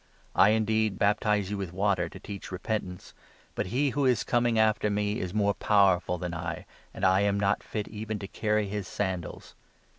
I, 0.35 0.49
indeed, 0.49 0.97
baptize 0.97 1.51
you 1.51 1.57
1 1.57 1.63
1 1.67 1.67
with 1.67 1.75
water 1.77 2.09
to 2.09 2.19
teach 2.19 2.51
repentance; 2.51 3.13
but 3.53 3.67
He 3.67 3.91
who 3.91 4.03
is 4.05 4.23
Coming 4.23 4.57
after 4.57 4.89
me 4.89 5.19
is 5.19 5.31
more 5.31 5.53
powerful 5.53 6.17
than 6.17 6.33
I, 6.33 6.65
and 6.91 7.05
I 7.05 7.19
am 7.21 7.39
not 7.39 7.61
fit 7.61 7.87
even 7.87 8.17
to 8.17 8.27
carry 8.27 8.67
his 8.67 8.87
sandals. 8.87 9.53